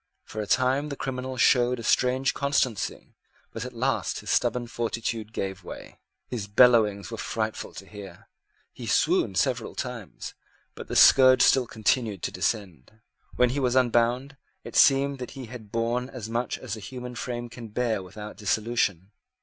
For 0.23 0.41
a 0.41 0.47
time 0.47 0.89
the 0.89 0.95
criminal 0.95 1.37
showed 1.37 1.79
a 1.79 1.83
strange 1.83 2.33
constancy: 2.33 3.13
but 3.53 3.65
at 3.65 3.73
last 3.75 4.21
his 4.21 4.31
stubborn 4.31 4.65
fortitude 4.65 5.31
gave 5.31 5.63
way. 5.63 5.99
His 6.27 6.47
bellowings 6.47 7.11
were 7.11 7.19
frightful 7.19 7.71
to 7.75 7.85
hear. 7.85 8.27
He 8.73 8.87
swooned 8.87 9.37
several 9.37 9.75
times; 9.75 10.33
but 10.73 10.87
the 10.87 10.95
scourge 10.95 11.43
still 11.43 11.67
continued 11.67 12.23
to 12.23 12.31
descend. 12.31 12.99
When 13.35 13.51
he 13.51 13.59
was 13.59 13.75
unbound, 13.75 14.37
it 14.63 14.75
seemed 14.75 15.19
that 15.19 15.37
he 15.37 15.45
had 15.45 15.71
borne 15.71 16.09
as 16.09 16.27
much 16.27 16.57
as 16.57 16.73
the 16.73 16.79
human 16.79 17.13
frame 17.13 17.47
can 17.47 17.67
bear 17.67 18.01
without 18.01 18.37
dissolution. 18.37 19.11